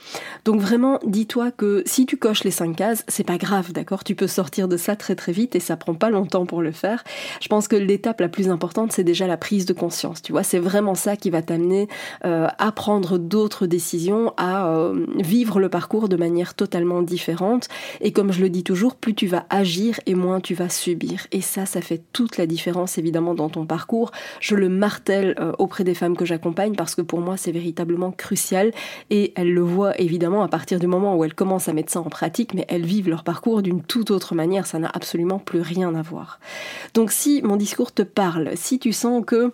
Donc 0.45 0.61
vraiment, 0.61 0.99
dis-toi 1.07 1.51
que 1.51 1.83
si 1.87 2.05
tu 2.05 2.19
coches 2.19 2.45
les 2.45 2.51
cinq 2.51 2.77
cases, 2.77 3.05
c'est 3.09 3.25
pas 3.25 3.39
grave, 3.39 3.73
d'accord? 3.73 4.05
Tu 4.05 4.15
peux 4.15 4.27
sortir 4.27 4.69
de 4.69 4.77
ça 4.77 4.97
très 4.97 5.15
très 5.15 5.33
vite 5.33 5.57
et 5.57 5.61
ça 5.61 5.79
prend 5.79 5.95
pas 5.95 6.11
longtemps 6.11 6.45
pour 6.45 6.61
le 6.61 6.73
faire. 6.73 7.05
Je 7.41 7.49
pense 7.49 7.67
que 7.67 7.77
l'étape 7.77 8.21
la 8.21 8.29
plus 8.29 8.51
importante, 8.51 8.93
c'est 8.93 9.05
déjà 9.05 9.27
la 9.27 9.39
prise 9.39 9.65
de 9.65 9.73
conscience. 9.73 10.21
Tu 10.21 10.33
vois, 10.33 10.43
c'est 10.43 10.59
vraiment 10.59 10.95
ça 10.95 11.17
qui 11.17 11.31
va 11.31 11.41
t'amener 11.41 11.89
euh, 12.27 12.49
à 12.59 12.71
prendre 12.71 13.17
d'autres 13.17 13.67
décisions, 13.67 14.35
à 14.37 14.69
euh, 14.69 15.07
vivre 15.17 15.59
le 15.59 15.71
parcours 15.71 16.11
de 16.11 16.17
manière 16.17 16.53
totalement 16.53 17.01
différente. 17.01 17.69
Et 18.03 18.13
comme 18.13 18.31
je 18.31 18.43
le 18.43 18.51
dis 18.51 18.63
toujours, 18.63 18.95
plus 18.97 19.15
tu 19.15 19.27
vas 19.27 19.47
agir 19.49 20.01
et 20.07 20.15
moins 20.15 20.41
tu 20.41 20.55
vas 20.55 20.69
subir. 20.69 21.27
Et 21.33 21.41
ça, 21.41 21.67
ça 21.67 21.81
fait 21.81 22.03
toute 22.13 22.37
la 22.39 22.47
différence 22.47 22.99
évidemment 22.99 23.35
dans 23.35 23.49
ton 23.49 23.67
parcours. 23.67 24.11
Je 24.41 24.55
le 24.55 24.69
martèle 24.69 25.35
euh, 25.39 25.53
auprès 25.59 25.85
des 25.85 25.95
femmes 25.95 26.17
que 26.17 26.25
j'accompagne 26.25 26.75
parce 26.75 26.95
que 26.95 27.03
pour 27.03 27.21
moi 27.21 27.37
c'est 27.37 27.53
véritablement 27.53 28.13
crucial 28.13 28.73
et 29.11 29.33
elles 29.37 29.53
le 29.53 29.61
voient 29.61 29.99
évidemment 30.01 30.43
à 30.43 30.49
partir 30.49 30.79
du 30.79 30.87
moment 30.87 31.17
où 31.17 31.25
elles 31.25 31.35
commencent 31.35 31.69
à 31.69 31.73
mettre 31.73 31.93
ça 31.93 32.01
en 32.01 32.11
pratique, 32.11 32.55
mais 32.55 32.65
elles 32.69 32.87
vivent 32.87 33.09
leur 33.09 33.25
parcours 33.25 33.63
d'une 33.63 33.83
toute 33.83 34.11
autre 34.11 34.35
manière. 34.35 34.67
Ça 34.67 34.79
n'a 34.79 34.91
absolument 34.93 35.39
plus 35.39 35.61
rien 35.61 35.95
à 35.95 36.03
voir. 36.03 36.41
Donc 36.95 37.13
si 37.13 37.43
mon 37.43 37.57
discours 37.57 37.93
te 37.93 38.03
parle, 38.03 38.51
si 38.55 38.79
tu 38.79 38.93
sens 38.93 39.23
que 39.27 39.53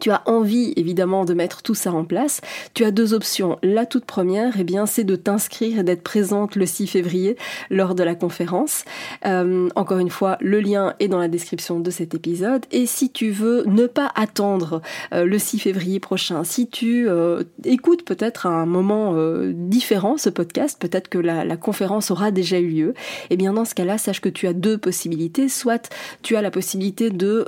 tu 0.00 0.10
as 0.10 0.22
envie 0.26 0.72
évidemment 0.76 1.24
de 1.24 1.34
mettre 1.34 1.62
tout 1.62 1.74
ça 1.74 1.92
en 1.92 2.04
place, 2.04 2.40
tu 2.74 2.84
as 2.84 2.90
deux 2.90 3.14
options. 3.14 3.58
La 3.62 3.86
toute 3.86 4.04
première, 4.04 4.54
eh 4.58 4.64
bien, 4.64 4.86
c'est 4.86 5.04
de 5.04 5.16
t'inscrire 5.16 5.80
et 5.80 5.82
d'être 5.82 6.02
présente 6.02 6.56
le 6.56 6.66
6 6.66 6.86
février 6.86 7.36
lors 7.70 7.94
de 7.94 8.02
la 8.02 8.14
conférence. 8.14 8.84
Euh, 9.26 9.68
encore 9.74 9.98
une 9.98 10.10
fois, 10.10 10.36
le 10.40 10.60
lien 10.60 10.94
est 11.00 11.08
dans 11.08 11.18
la 11.18 11.28
description 11.28 11.80
de 11.80 11.90
cet 11.90 12.14
épisode. 12.14 12.64
Et 12.70 12.86
si 12.86 13.10
tu 13.10 13.30
veux 13.30 13.64
ne 13.66 13.86
pas 13.86 14.10
attendre 14.14 14.82
euh, 15.12 15.24
le 15.24 15.38
6 15.38 15.58
février 15.58 16.00
prochain, 16.00 16.44
si 16.44 16.68
tu 16.68 17.08
euh, 17.08 17.42
écoutes 17.64 18.04
peut-être 18.04 18.46
à 18.46 18.50
un 18.50 18.66
moment 18.66 19.14
différent 19.52 20.16
ce 20.16 20.30
podcast, 20.30 20.78
peut-être 20.80 21.08
que 21.08 21.18
la, 21.18 21.56
conférence 21.56 22.10
aura 22.10 22.30
déjà 22.30 22.58
eu 22.58 22.68
lieu, 22.68 22.94
eh 23.30 23.36
bien 23.36 23.52
dans 23.52 23.64
ce 23.64 23.74
cas-là, 23.74 23.98
sache 23.98 24.20
que 24.20 24.28
tu 24.28 24.46
as 24.46 24.52
deux 24.52 24.78
possibilités. 24.78 25.48
Soit 25.48 25.90
tu 26.22 26.36
as 26.36 26.42
la 26.42 26.50
possibilité 26.50 27.10
de 27.10 27.44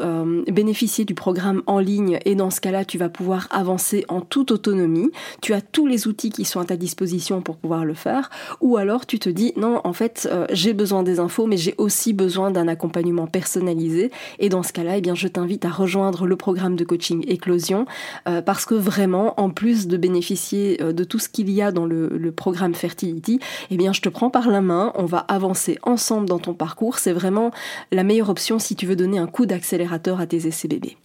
bénéficier 0.50 1.04
du 1.04 1.14
programme 1.14 1.62
en 1.66 1.78
ligne 1.78 2.18
et 2.24 2.34
dans 2.40 2.48
ce 2.48 2.62
cas-là, 2.62 2.86
tu 2.86 2.96
vas 2.96 3.10
pouvoir 3.10 3.48
avancer 3.50 4.06
en 4.08 4.22
toute 4.22 4.50
autonomie. 4.50 5.10
Tu 5.42 5.52
as 5.52 5.60
tous 5.60 5.86
les 5.86 6.08
outils 6.08 6.30
qui 6.30 6.46
sont 6.46 6.58
à 6.58 6.64
ta 6.64 6.76
disposition 6.78 7.42
pour 7.42 7.56
pouvoir 7.58 7.84
le 7.84 7.92
faire. 7.92 8.30
Ou 8.62 8.78
alors 8.78 9.04
tu 9.04 9.18
te 9.18 9.28
dis, 9.28 9.52
non, 9.58 9.82
en 9.84 9.92
fait, 9.92 10.26
euh, 10.32 10.46
j'ai 10.50 10.72
besoin 10.72 11.02
des 11.02 11.20
infos, 11.20 11.46
mais 11.46 11.58
j'ai 11.58 11.74
aussi 11.76 12.14
besoin 12.14 12.50
d'un 12.50 12.66
accompagnement 12.66 13.26
personnalisé. 13.26 14.10
Et 14.38 14.48
dans 14.48 14.62
ce 14.62 14.72
cas-là, 14.72 14.96
eh 14.96 15.02
bien, 15.02 15.14
je 15.14 15.28
t'invite 15.28 15.66
à 15.66 15.68
rejoindre 15.68 16.26
le 16.26 16.34
programme 16.36 16.76
de 16.76 16.84
coaching 16.84 17.22
Éclosion, 17.28 17.84
euh, 18.26 18.40
parce 18.40 18.64
que 18.64 18.74
vraiment, 18.74 19.38
en 19.38 19.50
plus 19.50 19.86
de 19.86 19.98
bénéficier 19.98 20.78
euh, 20.80 20.94
de 20.94 21.04
tout 21.04 21.18
ce 21.18 21.28
qu'il 21.28 21.50
y 21.50 21.60
a 21.60 21.72
dans 21.72 21.84
le, 21.84 22.32
programme 22.34 22.74
Fertility, 22.74 23.38
eh 23.70 23.76
bien, 23.76 23.92
je 23.92 24.00
te 24.00 24.08
prends 24.08 24.30
par 24.30 24.48
la 24.48 24.62
main, 24.62 24.92
on 24.94 25.04
va 25.04 25.18
avancer 25.18 25.78
ensemble 25.82 26.26
dans 26.26 26.38
ton 26.38 26.54
parcours. 26.54 26.98
C'est 26.98 27.12
vraiment 27.12 27.50
la 27.92 28.02
meilleure 28.02 28.30
option 28.30 28.58
si 28.58 28.76
tu 28.76 28.86
veux 28.86 28.96
donner 28.96 29.18
un 29.18 29.26
coup 29.26 29.44
d'accélérateur 29.44 30.20
à 30.20 30.26
tes 30.26 30.46
essais 30.46 30.68
bébés. 30.68 30.96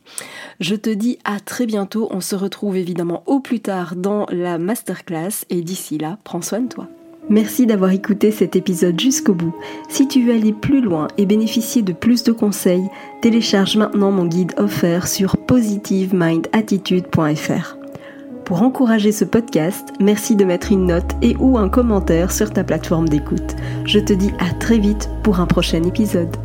Je 0.62 0.75
te 0.75 0.89
dis 0.89 1.20
à 1.25 1.39
très 1.39 1.65
bientôt. 1.65 2.08
On 2.12 2.22
se 2.22 2.36
retrouve 2.36 2.77
évidemment 2.77 3.24
au 3.25 3.39
plus 3.39 3.60
tard 3.60 3.96
dans 3.96 4.25
la 4.32 4.58
masterclass 4.58 5.46
et 5.50 5.62
d'ici 5.62 5.98
là, 5.98 6.17
prends 6.24 6.41
soin 6.41 6.62
de 6.62 6.70
toi. 6.70 6.88
Merci 7.27 7.65
d'avoir 7.65 7.89
écouté 7.89 8.29
cet 8.29 8.55
épisode 8.55 9.00
jusqu'au 9.00 9.34
bout. 9.34 9.55
Si 9.89 10.08
tu 10.08 10.24
veux 10.24 10.34
aller 10.34 10.53
plus 10.53 10.79
loin 10.79 11.08
et 11.17 11.25
bénéficier 11.25 11.82
de 11.82 11.91
plus 11.91 12.22
de 12.24 12.32
conseils, 12.32 12.88
télécharge 13.22 13.77
maintenant 13.77 14.12
mon 14.12 14.25
guide 14.25 14.53
offert 14.58 15.08
sur 15.08 15.38
positivemindattitude.fr. 15.38 17.77
Pour 18.46 18.62
encourager 18.62 19.12
ce 19.12 19.25
podcast, 19.25 19.91
merci 20.00 20.36
de 20.36 20.46
mettre 20.46 20.72
une 20.72 20.86
note 20.86 21.15
et 21.24 21.36
ou 21.38 21.58
un 21.58 21.67
commentaire 21.67 22.32
sur 22.32 22.53
ta 22.53 22.63
plateforme 22.63 23.10
d'écoute. 23.10 23.55
Je 23.86 24.00
te 24.00 24.13
dis 24.13 24.32
à 24.38 24.53
très 24.53 24.77
vite 24.77 25.10
pour 25.24 25.39
un 25.39 25.48
prochain 25.48 25.82
épisode. 25.82 26.38